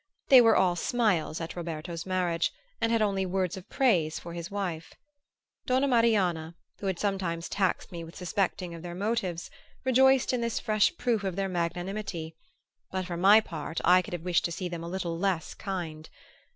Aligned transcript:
They 0.29 0.41
were 0.41 0.55
all 0.55 0.75
smiles 0.75 1.39
at 1.39 1.55
Roberto's 1.55 2.07
marriage, 2.07 2.51
and 2.81 2.91
had 2.91 3.03
only 3.03 3.23
words 3.23 3.55
of 3.55 3.69
praise 3.69 4.17
for 4.17 4.33
his 4.33 4.49
wife. 4.49 4.95
Donna 5.67 5.87
Marianna, 5.87 6.55
who 6.79 6.87
had 6.87 6.97
sometimes 6.97 7.47
taxed 7.47 7.91
me 7.91 8.03
with 8.03 8.15
suspecting 8.15 8.81
their 8.81 8.95
motives, 8.95 9.51
rejoiced 9.85 10.33
in 10.33 10.41
this 10.41 10.59
fresh 10.59 10.97
proof 10.97 11.23
of 11.23 11.35
their 11.35 11.49
magnanimity; 11.49 12.35
but 12.89 13.05
for 13.05 13.15
my 13.15 13.41
part 13.41 13.79
I 13.85 14.01
could 14.01 14.13
have 14.13 14.23
wished 14.25 14.43
to 14.45 14.51
see 14.51 14.67
them 14.67 14.83
a 14.83 14.89
little 14.89 15.19
less 15.19 15.53
kind. 15.53 16.09